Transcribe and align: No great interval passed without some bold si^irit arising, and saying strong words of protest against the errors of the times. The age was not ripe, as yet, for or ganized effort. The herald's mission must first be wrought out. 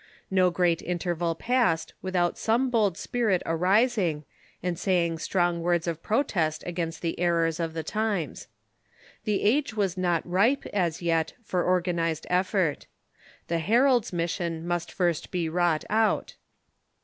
No 0.31 0.49
great 0.49 0.81
interval 0.81 1.35
passed 1.35 1.93
without 2.01 2.35
some 2.35 2.71
bold 2.71 2.95
si^irit 2.95 3.43
arising, 3.45 4.25
and 4.63 4.79
saying 4.79 5.19
strong 5.19 5.61
words 5.61 5.85
of 5.85 6.01
protest 6.01 6.63
against 6.65 7.03
the 7.03 7.19
errors 7.19 7.59
of 7.59 7.75
the 7.75 7.83
times. 7.83 8.47
The 9.25 9.43
age 9.43 9.75
was 9.75 9.97
not 9.97 10.27
ripe, 10.27 10.65
as 10.73 11.03
yet, 11.03 11.33
for 11.43 11.63
or 11.63 11.83
ganized 11.83 12.25
effort. 12.31 12.87
The 13.47 13.59
herald's 13.59 14.11
mission 14.11 14.67
must 14.67 14.91
first 14.91 15.29
be 15.29 15.47
wrought 15.47 15.85
out. 15.87 16.33